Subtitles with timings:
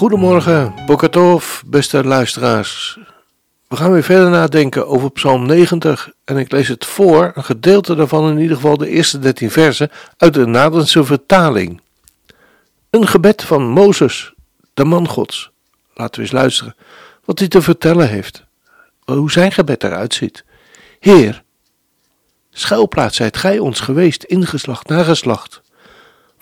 [0.00, 2.98] Goedemorgen, Bokatov, beste luisteraars.
[3.68, 7.94] We gaan weer verder nadenken over Psalm 90 en ik lees het voor, een gedeelte
[7.94, 11.80] daarvan in ieder geval de eerste 13 versen uit de Nadense vertaling.
[12.90, 14.34] Een gebed van Mozes,
[14.74, 15.50] de man Gods.
[15.94, 16.76] Laten we eens luisteren
[17.24, 18.44] wat hij te vertellen heeft.
[19.04, 20.44] Hoe zijn gebed eruit ziet.
[20.98, 21.42] Heer,
[22.50, 25.62] schuilplaats zijt gij ons geweest, ingeslacht na geslacht.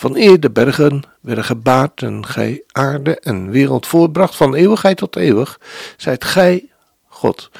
[0.00, 5.16] Van eer de bergen werden gebaard en gij aarde en wereld voortbracht van eeuwigheid tot
[5.16, 5.60] eeuwig,
[5.96, 6.70] zijt gij
[7.06, 7.50] God.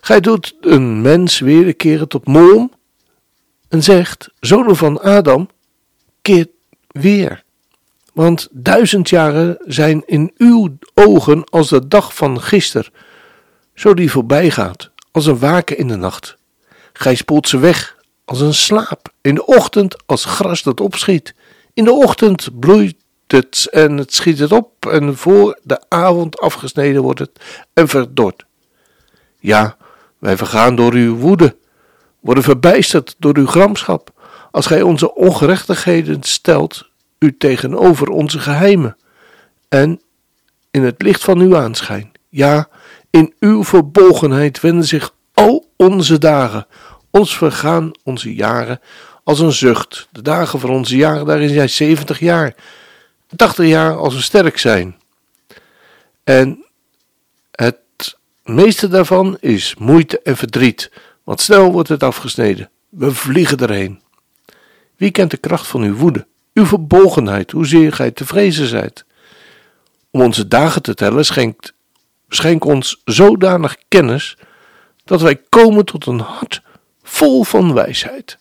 [0.00, 1.42] Gij doet een mens
[1.76, 2.72] keren tot moom
[3.68, 5.48] en zegt, zonen van Adam,
[6.22, 6.48] keert
[6.86, 7.42] weer.
[8.12, 12.90] Want duizend jaren zijn in uw ogen als de dag van gister,
[13.74, 16.36] zo die voorbij gaat, als een waken in de nacht.
[16.92, 21.34] Gij spoelt ze weg als een slaap, in de ochtend als gras dat opschiet.
[21.74, 27.02] In de ochtend bloeit het en het schiet het op en voor de avond afgesneden
[27.02, 27.40] wordt het
[27.72, 28.44] en verdort.
[29.38, 29.76] Ja,
[30.18, 31.56] wij vergaan door uw woede,
[32.20, 34.12] worden verbijsterd door uw gramschap,
[34.50, 38.96] als gij onze ongerechtigheden stelt, u tegenover onze geheimen,
[39.68, 40.00] en
[40.70, 42.12] in het licht van uw aanschijn.
[42.28, 42.68] Ja,
[43.10, 46.66] in uw verbolgenheid wenden zich al onze dagen,
[47.10, 48.80] ons vergaan onze jaren
[49.24, 50.08] als een zucht.
[50.12, 52.54] De dagen van onze jaren, daarin zijn zeventig jaar,
[53.36, 54.96] tachtig jaar als we sterk zijn.
[56.24, 56.64] En
[57.50, 60.90] het meeste daarvan is moeite en verdriet,
[61.24, 62.70] want snel wordt het afgesneden.
[62.88, 64.02] We vliegen erheen.
[64.96, 69.04] Wie kent de kracht van uw woede, uw verbolgenheid, hoezeer gij te vrezen zijt?
[70.10, 71.72] Om onze dagen te tellen, schenkt,
[72.28, 74.36] schenk ons zodanig kennis,
[75.04, 76.62] dat wij komen tot een hart
[77.02, 78.38] vol van wijsheid.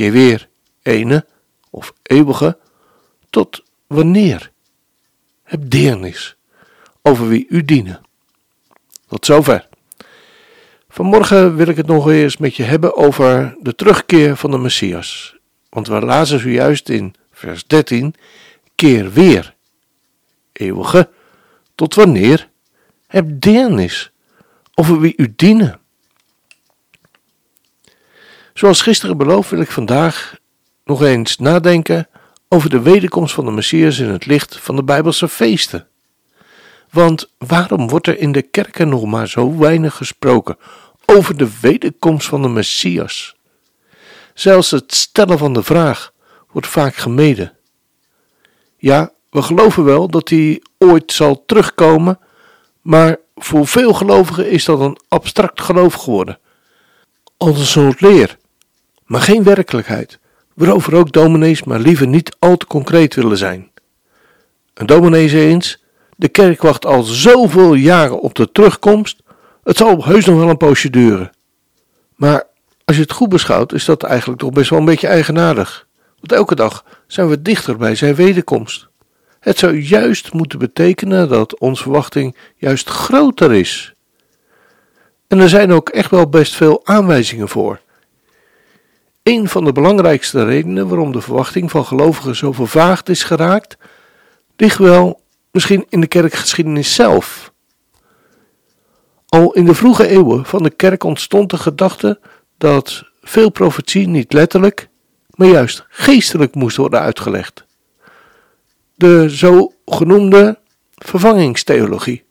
[0.00, 0.48] Keer weer,
[0.82, 1.26] ene
[1.70, 2.58] of eeuwige,
[3.30, 4.50] tot wanneer?
[5.42, 6.36] Heb deernis
[7.02, 8.00] over wie u dienen.
[9.08, 9.68] Tot zover.
[10.88, 15.36] Vanmorgen wil ik het nog eens met je hebben over de terugkeer van de Messias.
[15.68, 18.14] Want we lazen zojuist in vers 13:
[18.74, 19.54] Keer weer,
[20.52, 21.10] eeuwige,
[21.74, 22.48] tot wanneer?
[23.06, 24.10] Heb deernis
[24.74, 25.79] over wie u dienen.
[28.60, 30.36] Zoals gisteren beloofd wil ik vandaag
[30.84, 32.08] nog eens nadenken
[32.48, 35.86] over de wederkomst van de Messias in het licht van de Bijbelse feesten.
[36.90, 40.56] Want waarom wordt er in de kerken nog maar zo weinig gesproken
[41.04, 43.36] over de wederkomst van de Messias?
[44.34, 46.12] Zelfs het stellen van de vraag
[46.50, 47.52] wordt vaak gemeden.
[48.76, 52.18] Ja, we geloven wel dat hij ooit zal terugkomen,
[52.80, 56.38] maar voor veel gelovigen is dat een abstract geloof geworden.
[57.36, 58.38] Als een soort leer,
[59.10, 60.18] maar geen werkelijkheid,
[60.54, 63.70] waarover ook dominees maar liever niet al te concreet willen zijn.
[64.74, 65.84] Een dominee eens,
[66.16, 69.22] de kerk wacht al zoveel jaren op de terugkomst.
[69.64, 71.30] Het zal heus nog wel een poosje duren.
[72.14, 72.46] Maar
[72.84, 75.86] als je het goed beschouwt, is dat eigenlijk toch best wel een beetje eigenaardig.
[76.18, 78.88] Want elke dag zijn we dichter bij zijn wederkomst.
[79.40, 83.94] Het zou juist moeten betekenen dat onze verwachting juist groter is.
[85.26, 87.80] En er zijn ook echt wel best veel aanwijzingen voor.
[89.22, 93.76] Een van de belangrijkste redenen waarom de verwachting van gelovigen zo vervaagd is geraakt,
[94.56, 95.20] ligt wel
[95.50, 97.52] misschien in de kerkgeschiedenis zelf.
[99.26, 102.20] Al in de vroege eeuwen van de kerk ontstond de gedachte
[102.58, 104.88] dat veel profetie niet letterlijk,
[105.30, 107.64] maar juist geestelijk moest worden uitgelegd.
[108.94, 110.58] De zogenoemde
[110.90, 112.24] vervangingstheologie.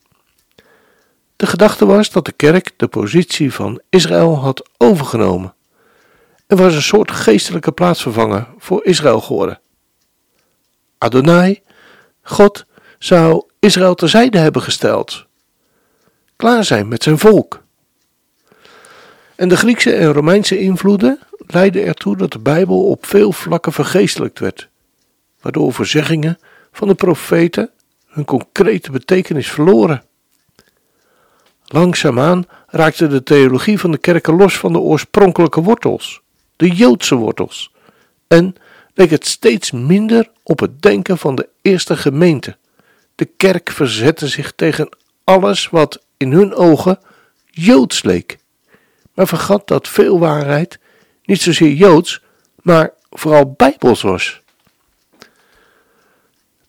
[1.36, 5.54] De gedachte was dat de kerk de positie van Israël had overgenomen
[6.50, 9.60] en was een soort geestelijke plaatsvervanger voor Israël geworden.
[10.98, 11.62] Adonai,
[12.22, 12.66] God,
[13.00, 15.26] zou Israël terzijde hebben gesteld.
[16.36, 17.64] Klaar zijn met zijn volk.
[19.36, 24.40] En de Griekse en Romeinse invloeden leidden ertoe dat de Bijbel op veel vlakken vergeestelijkt
[24.40, 24.70] werd,
[25.42, 26.40] waardoor verzeggingen
[26.72, 27.70] van de profeten
[28.08, 30.04] hun concrete betekenis verloren.
[31.66, 36.22] Langzaamaan raakte de theologie van de kerken los van de oorspronkelijke wortels,
[36.60, 37.72] de Joodse wortels,
[38.28, 38.56] en
[38.94, 42.58] leek het steeds minder op het denken van de eerste gemeente.
[43.16, 44.90] De kerk verzette zich tegen
[45.24, 47.00] alles wat in hun ogen
[47.46, 48.38] joods leek,
[49.14, 50.80] maar vergat dat veel waarheid
[51.24, 52.22] niet zozeer joods,
[52.62, 54.42] maar vooral bijbels was.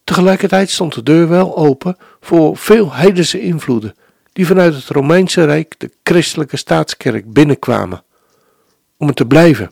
[0.04, 3.94] Tegelijkertijd stond de deur wel open voor veel heidense invloeden
[4.32, 8.02] die vanuit het Romeinse Rijk de christelijke staatskerk binnenkwamen,
[8.96, 9.70] om het te blijven.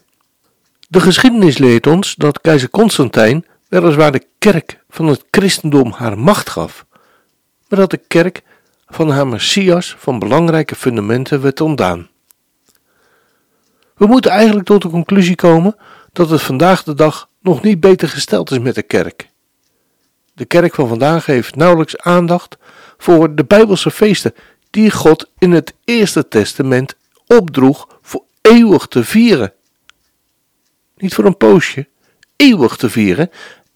[0.91, 6.49] De geschiedenis leert ons dat keizer Constantijn weliswaar de kerk van het christendom haar macht
[6.49, 6.87] gaf,
[7.69, 8.43] maar dat de kerk
[8.87, 12.09] van haar Messias van belangrijke fundamenten werd ontdaan.
[13.97, 15.77] We moeten eigenlijk tot de conclusie komen
[16.13, 19.29] dat het vandaag de dag nog niet beter gesteld is met de kerk.
[20.35, 22.57] De kerk van vandaag heeft nauwelijks aandacht
[22.99, 24.35] voor de Bijbelse feesten
[24.71, 26.95] die God in het Eerste Testament
[27.27, 29.53] opdroeg voor eeuwig te vieren.
[30.99, 31.89] Niet voor een poosje,
[32.37, 33.31] eeuwig te vieren.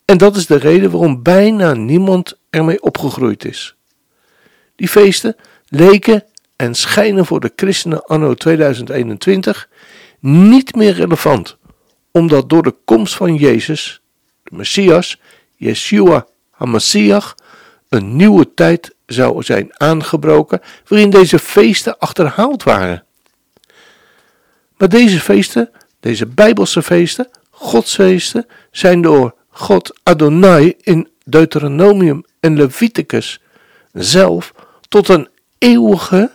[0.04, 3.76] En dat is de reden waarom bijna niemand ermee opgegroeid is.
[4.76, 5.36] Die feesten
[5.68, 6.24] leken
[6.56, 9.68] en schijnen voor de christenen anno 2021
[10.20, 11.56] niet meer relevant,
[12.10, 14.02] omdat door de komst van Jezus,
[14.42, 15.20] de Messias,
[15.56, 17.34] Yeshua HaMashiach,
[17.88, 23.04] een nieuwe tijd zou zijn aangebroken waarin deze feesten achterhaald waren.
[24.76, 25.70] Maar deze feesten,
[26.02, 33.40] deze bijbelse feesten, godsfeesten, zijn door God Adonai in Deuteronomium en Leviticus
[33.92, 34.54] zelf
[34.88, 35.28] tot een
[35.58, 36.30] eeuwige,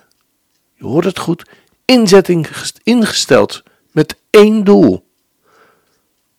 [0.76, 1.50] je hoort het goed,
[1.86, 2.48] inzetting
[2.84, 5.06] ingesteld met één doel.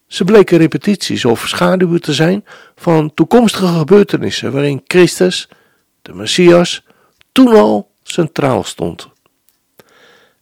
[0.07, 2.45] Ze bleken repetities of schaduwen te zijn
[2.77, 5.49] van toekomstige gebeurtenissen waarin Christus,
[6.03, 6.83] de Messias,
[7.33, 9.09] toen al centraal stond.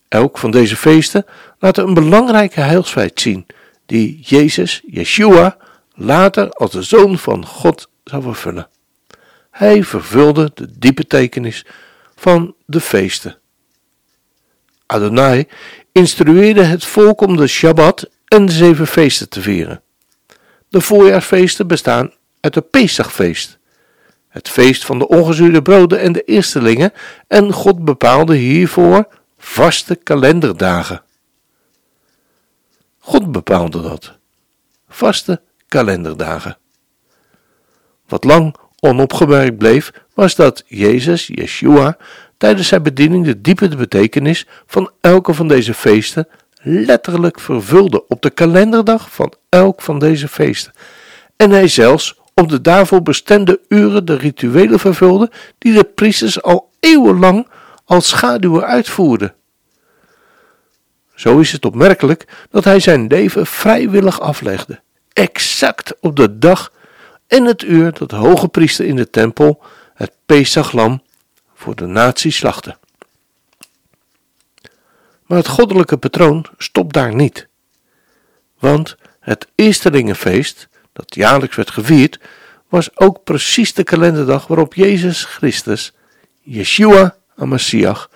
[0.08, 1.26] Elk van deze feesten
[1.58, 3.46] laat een belangrijke heilsfeit zien,
[3.86, 5.56] die Jezus, Yeshua,
[5.94, 8.68] later als de Zoon van God zou vervullen.
[9.50, 11.64] Hij vervulde de diepe betekenis
[12.16, 13.38] van de feesten.
[14.86, 15.46] Adonai
[15.92, 19.82] instrueerde het volk om de Shabbat en de zeven feesten te vieren.
[20.68, 23.58] De voorjaarsfeesten bestaan uit het Pesachfeest,
[24.28, 26.92] het feest van de ongezuurde broden en de eerstelingen,
[27.28, 29.08] en God bepaalde hiervoor
[29.38, 31.02] vaste kalenderdagen.
[33.06, 34.18] God bepaalde dat.
[34.88, 36.58] Vaste kalenderdagen.
[38.06, 41.96] Wat lang onopgemerkt bleef, was dat Jezus, Yeshua,
[42.36, 46.28] tijdens zijn bediening de diepe betekenis van elke van deze feesten
[46.62, 50.72] letterlijk vervulde op de kalenderdag van elk van deze feesten.
[51.36, 56.70] En hij zelfs op de daarvoor bestemde uren de rituelen vervulde die de priesters al
[56.80, 57.48] eeuwenlang
[57.84, 59.34] als schaduwen uitvoerden.
[61.16, 64.80] Zo is het opmerkelijk dat hij zijn leven vrijwillig aflegde,
[65.12, 66.72] exact op de dag
[67.26, 69.62] en het uur dat de hoge priester in de tempel
[69.94, 71.02] het Pesachlam
[71.54, 72.76] voor de natie slachtte.
[75.26, 77.48] Maar het goddelijke patroon stopt daar niet.
[78.58, 82.20] Want het Eerstelingenfeest, dat jaarlijks werd gevierd,
[82.68, 85.92] was ook precies de kalenderdag waarop Jezus Christus,
[86.40, 88.10] Yeshua Messiach,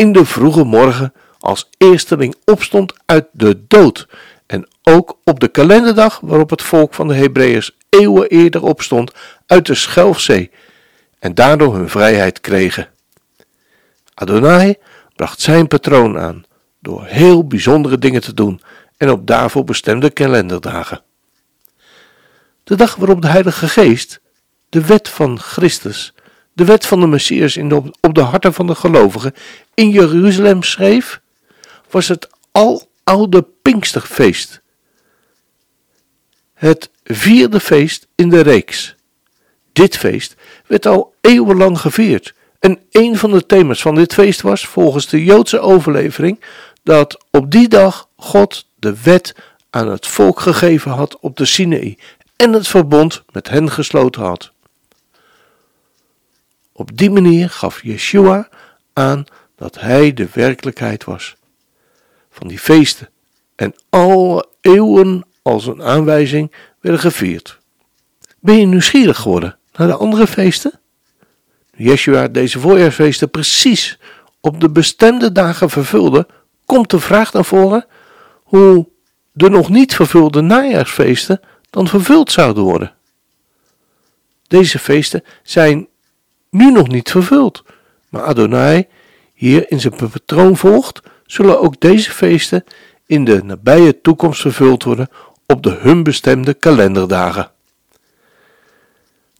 [0.00, 4.08] in de vroege morgen als eersteling opstond uit de dood.
[4.46, 9.12] En ook op de kalenderdag waarop het volk van de Hebreeërs eeuwen eerder opstond
[9.46, 10.50] uit de Schelfzee
[11.18, 12.88] en daardoor hun vrijheid kregen.
[14.14, 14.74] Adonai
[15.16, 16.44] bracht zijn patroon aan
[16.78, 18.60] door heel bijzondere dingen te doen
[18.96, 21.02] en op daarvoor bestemde kalenderdagen.
[22.64, 24.20] De dag waarop de Heilige Geest,
[24.68, 26.14] de wet van Christus,
[26.52, 29.34] de wet van de Messias in de, op de harten van de gelovigen
[29.74, 31.20] in Jeruzalem schreef,
[31.90, 34.60] was het aloude Pinksterfeest.
[36.54, 38.94] Het vierde feest in de reeks.
[39.72, 44.66] Dit feest werd al eeuwenlang gevierd en een van de thema's van dit feest was,
[44.66, 46.40] volgens de Joodse overlevering,
[46.82, 49.34] dat op die dag God de wet
[49.70, 51.98] aan het volk gegeven had op de Sinaï
[52.36, 54.52] en het verbond met hen gesloten had.
[56.80, 58.48] Op die manier gaf Yeshua
[58.92, 59.24] aan
[59.56, 61.36] dat hij de werkelijkheid was
[62.30, 63.08] van die feesten
[63.56, 67.58] en alle eeuwen als een aanwijzing werden gevierd.
[68.38, 70.80] Ben je nieuwsgierig geworden naar de andere feesten?
[71.76, 73.98] Yeshua deze voorjaarsfeesten precies
[74.40, 76.26] op de bestemde dagen vervulde,
[76.66, 77.86] komt de vraag naar voren
[78.42, 78.88] hoe
[79.32, 82.94] de nog niet vervulde najaarsfeesten dan vervuld zouden worden.
[84.46, 85.88] Deze feesten zijn
[86.50, 87.64] nu nog niet vervuld,
[88.08, 88.86] maar Adonai
[89.34, 92.64] hier in zijn patroon volgt, zullen ook deze feesten
[93.06, 95.08] in de nabije toekomst vervuld worden
[95.46, 97.50] op de hun bestemde kalenderdagen.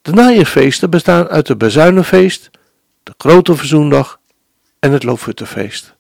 [0.02, 2.50] De najaarfeesten bestaan uit het Bezuinenfeest,
[3.02, 4.21] de Grote Verzoendag
[4.79, 5.95] en het Loofhuttenfeest.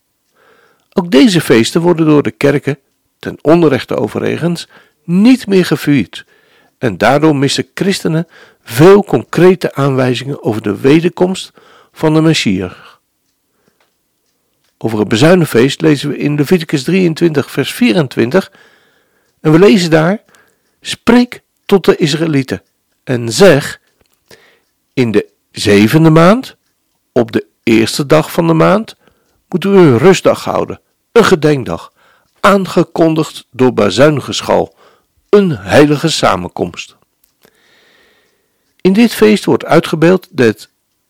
[0.92, 2.78] Ook deze feesten worden door de kerken,
[3.18, 4.68] ten onrechte overigens,
[5.04, 6.24] niet meer gevierd
[6.80, 8.28] en daardoor missen christenen
[8.62, 11.52] veel concrete aanwijzingen over de wederkomst
[11.92, 12.72] van de Messias.
[14.78, 18.52] Over het bezuinenfeest lezen we in Leviticus 23 vers 24
[19.40, 20.22] en we lezen daar,
[20.80, 22.62] spreek tot de Israëlieten
[23.04, 23.80] en zeg,
[24.92, 26.56] in de zevende maand,
[27.12, 28.96] op de eerste dag van de maand,
[29.48, 30.80] moeten we een rustdag houden,
[31.12, 31.92] een gedenkdag,
[32.40, 34.74] aangekondigd door bazuingeschal,
[35.30, 36.96] een heilige samenkomst.
[38.80, 40.68] In dit feest wordt uitgebeeld dat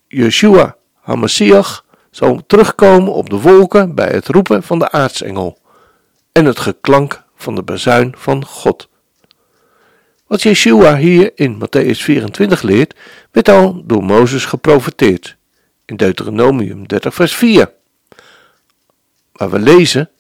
[0.08, 5.58] Yeshua HaMashiach zal terugkomen op de wolken bij het roepen van de aartsengel
[6.32, 8.88] en het geklank van de bazuin van God.
[10.26, 12.94] Wat Yeshua hier in Matthäus 24 leert,
[13.30, 15.36] werd al door Mozes geprofeteerd
[15.84, 17.72] in Deuteronomium 30 vers 4,
[19.32, 20.10] waar we lezen,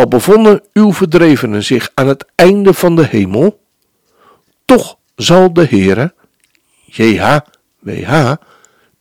[0.00, 3.60] al bevonden uw verdrevenen zich aan het einde van de hemel,
[4.64, 6.14] toch zal de Heere,
[6.84, 8.34] JHWH,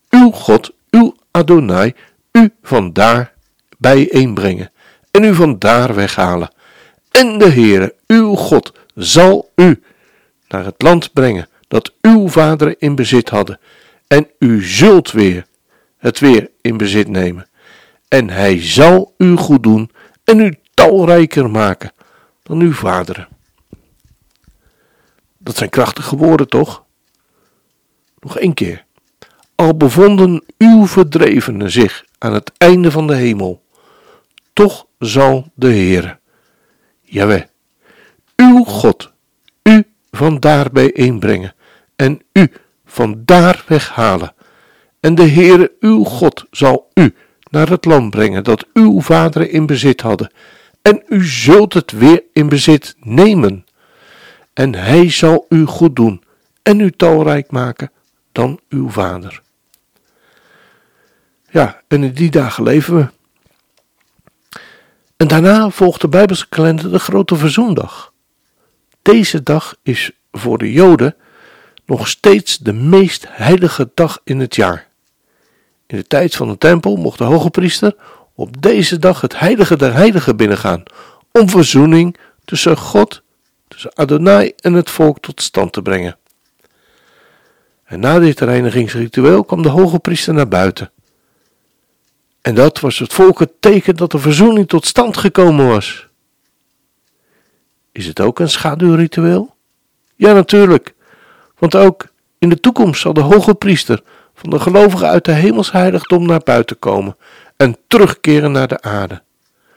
[0.09, 1.93] uw God, uw Adonai,
[2.31, 3.33] u vandaar
[3.77, 4.71] bijeenbrengen
[5.11, 6.53] en u vandaar weghalen.
[7.11, 9.83] En de Heere, uw God, zal u
[10.47, 13.59] naar het land brengen dat uw vaderen in bezit hadden,
[14.07, 15.45] en u zult weer
[15.97, 17.47] het weer in bezit nemen.
[18.07, 19.91] En hij zal u goed doen
[20.23, 21.91] en u talrijker maken
[22.43, 23.27] dan uw vaderen.
[25.37, 26.83] Dat zijn krachtige woorden, toch?
[28.19, 28.85] Nog één keer.
[29.55, 33.63] Al bevonden uw verdrevenen zich aan het einde van de hemel,
[34.53, 36.19] toch zal de Heer,
[37.01, 37.43] Jawel,
[38.35, 39.11] uw God,
[39.63, 41.55] u vandaar bijeenbrengen
[41.95, 42.51] en u
[42.85, 44.33] vandaar weghalen.
[44.99, 47.15] En de Heere uw God zal u
[47.49, 50.31] naar het land brengen dat uw vaderen in bezit hadden,
[50.81, 53.65] en u zult het weer in bezit nemen.
[54.53, 56.23] En hij zal u goed doen
[56.61, 57.91] en u talrijk maken
[58.31, 59.41] dan uw vader.
[61.51, 63.07] Ja, en in die dagen leven we.
[65.17, 68.13] En daarna volgt de Bijbelse kalender de grote verzoendag.
[69.01, 71.15] Deze dag is voor de Joden
[71.85, 74.87] nog steeds de meest heilige dag in het jaar.
[75.87, 77.95] In de tijd van de tempel mocht de hoge priester
[78.39, 80.83] op deze dag het heilige der heiligen binnengaan,
[81.31, 83.21] om verzoening tussen God,
[83.67, 86.17] tussen Adonai en het volk tot stand te brengen.
[87.83, 90.91] En na dit reinigingsritueel kwam de hoge priester naar buiten.
[92.41, 96.07] En dat was het volk het teken dat de verzoening tot stand gekomen was.
[97.91, 99.55] Is het ook een schaduwritueel?
[100.15, 100.93] Ja, natuurlijk.
[101.57, 104.01] Want ook in de toekomst zal de hoge priester
[104.33, 107.15] van de gelovigen uit de hemelsheiligdom naar buiten komen
[107.59, 109.21] en terugkeren naar de aarde.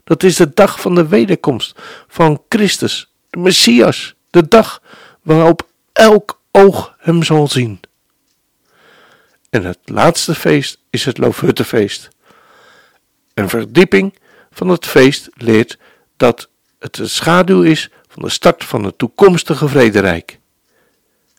[0.05, 4.83] Dat is de dag van de wederkomst van Christus, de Messias, de dag
[5.23, 7.81] waarop elk oog hem zal zien.
[9.51, 12.09] En het laatste feest is het Loofhuttenfeest.
[13.35, 14.19] Een verdieping
[14.51, 15.79] van het feest leert
[16.17, 16.49] dat
[16.79, 20.39] het een schaduw is van de start van het toekomstige vrederijk.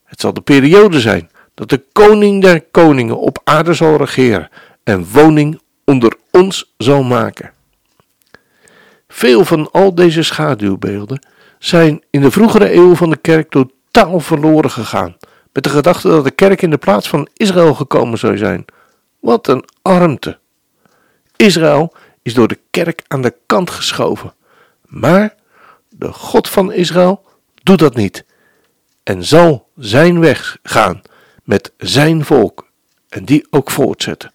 [0.03, 4.49] Het zal de periode zijn dat de koning der koningen op aarde zal regeren
[4.83, 7.51] en woning onder ons zal maken.
[9.07, 11.25] Veel van al deze schaduwbeelden
[11.59, 15.17] zijn in de vroegere eeuwen van de kerk totaal verloren gegaan,
[15.53, 18.65] met de gedachte dat de kerk in de plaats van Israël gekomen zou zijn.
[19.19, 20.39] Wat een armte!
[21.35, 24.33] Israël is door de kerk aan de kant geschoven,
[24.85, 25.35] maar
[25.89, 27.25] de God van Israël
[27.63, 28.25] doet dat niet
[29.03, 31.01] en zal zijn weg gaan
[31.43, 32.67] met zijn volk
[33.09, 34.31] en die ook voortzetten.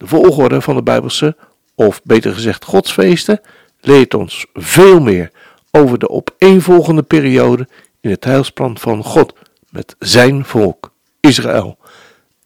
[0.00, 1.36] De volgorde van de Bijbelse,
[1.74, 3.40] of beter gezegd godsfeesten,
[3.80, 5.30] leert ons veel meer
[5.70, 7.68] over de opeenvolgende periode
[8.00, 9.32] in het heilsplan van God
[9.70, 11.78] met zijn volk, Israël,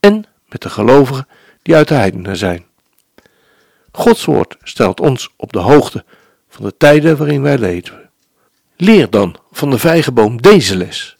[0.00, 1.28] en met de gelovigen
[1.62, 2.64] die uit de heidenen zijn.
[3.92, 6.04] Gods woord stelt ons op de hoogte
[6.48, 8.10] van de tijden waarin wij leven.
[8.76, 11.16] Leer dan van de vijgenboom deze les.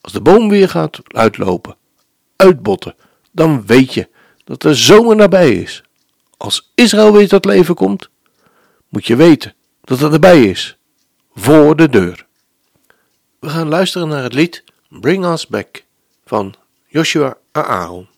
[0.00, 1.76] Als de boom weer gaat uitlopen,
[2.36, 2.94] uitbotten,
[3.32, 4.08] dan weet je
[4.46, 5.82] dat de zomer nabij is.
[6.36, 8.08] Als Israël weer tot leven komt,
[8.88, 10.76] moet je weten dat het erbij is,
[11.34, 12.26] voor de deur.
[13.38, 15.84] We gaan luisteren naar het lied Bring Us Back
[16.24, 16.54] van
[16.86, 18.08] Joshua Aaron.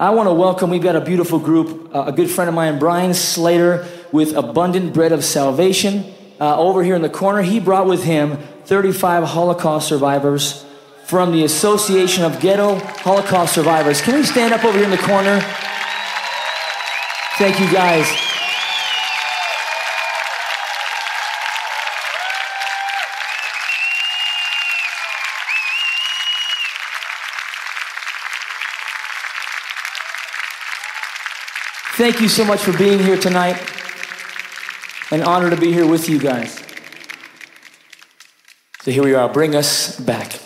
[0.00, 2.78] I want to welcome, we've got a beautiful group, uh, a good friend of mine,
[2.78, 6.04] Brian Slater, with Abundant Bread of Salvation.
[6.42, 7.42] uh, over here in the corner.
[7.42, 10.64] He brought with him 35 Holocaust survivors
[11.12, 14.00] from the Association of Ghetto Holocaust Survivors.
[14.00, 15.40] Can we stand up over here in the corner?
[17.36, 18.06] Thank you, guys.
[31.98, 33.60] Thank you so much for being here tonight.
[35.10, 36.54] An honor to be here with you guys.
[38.80, 39.28] So here we are.
[39.28, 40.41] Bring us back.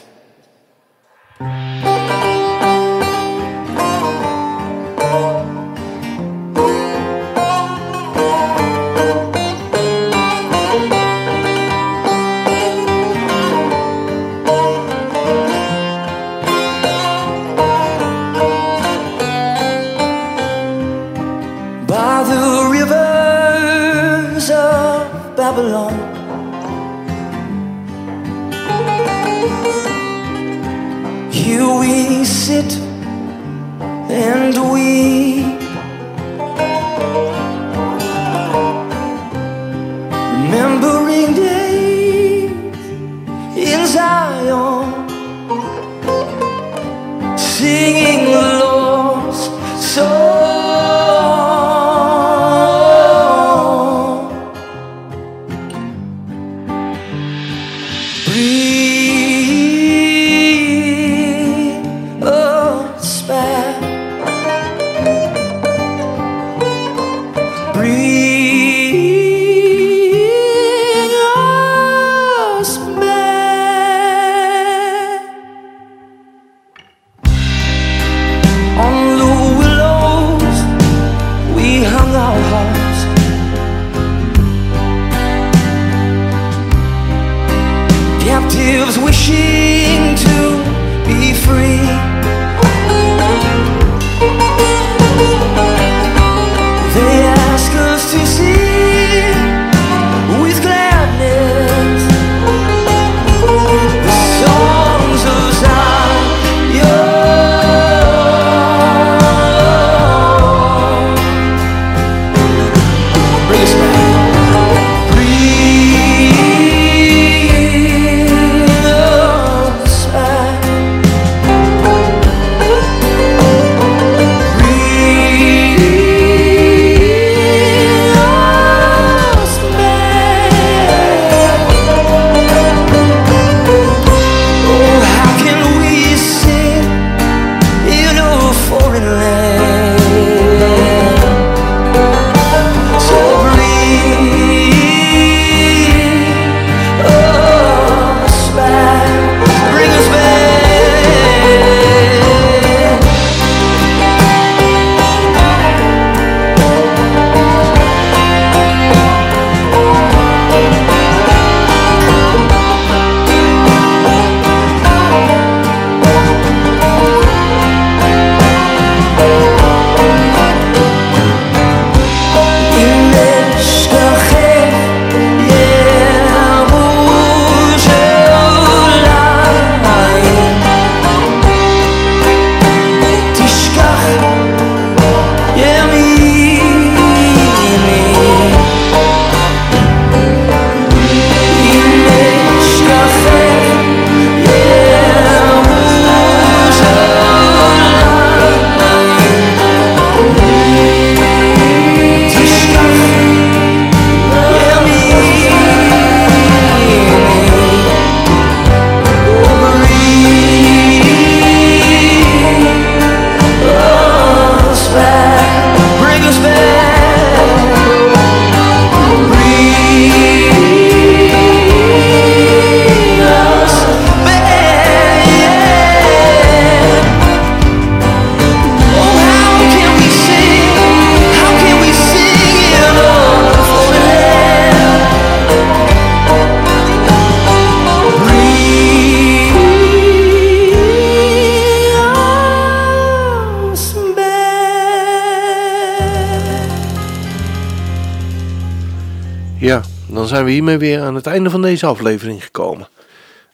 [250.17, 252.89] Dan zijn we hiermee weer aan het einde van deze aflevering gekomen.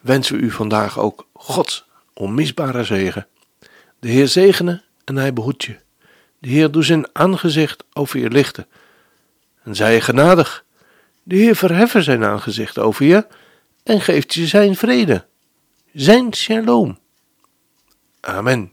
[0.00, 3.26] Wensen we u vandaag ook Gods onmisbare zegen.
[3.98, 5.76] De Heer zegene en hij behoedt je.
[6.38, 8.66] De Heer doet zijn aangezicht over je lichten.
[9.62, 10.64] En zij je genadig
[11.22, 13.26] De Heer verheffen zijn aangezicht over je
[13.82, 15.26] en geeft je zijn vrede,
[15.92, 16.98] zijn shalom.
[18.20, 18.72] Amen.